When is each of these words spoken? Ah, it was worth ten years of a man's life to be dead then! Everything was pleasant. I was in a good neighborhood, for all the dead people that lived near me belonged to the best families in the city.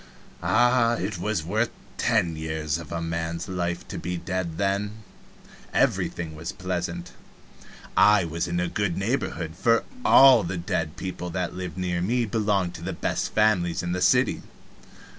Ah, 0.41 0.95
it 0.95 1.19
was 1.19 1.43
worth 1.43 1.69
ten 1.99 2.35
years 2.35 2.79
of 2.79 2.91
a 2.91 3.03
man's 3.03 3.47
life 3.47 3.87
to 3.87 3.99
be 3.99 4.17
dead 4.17 4.57
then! 4.57 5.03
Everything 5.75 6.33
was 6.33 6.51
pleasant. 6.51 7.11
I 7.95 8.25
was 8.25 8.47
in 8.47 8.59
a 8.59 8.67
good 8.67 8.97
neighborhood, 8.97 9.53
for 9.55 9.83
all 10.03 10.43
the 10.43 10.57
dead 10.57 10.97
people 10.97 11.29
that 11.29 11.53
lived 11.53 11.77
near 11.77 12.01
me 12.01 12.25
belonged 12.25 12.73
to 12.73 12.81
the 12.81 12.93
best 12.93 13.35
families 13.35 13.83
in 13.83 13.91
the 13.91 14.01
city. 14.01 14.41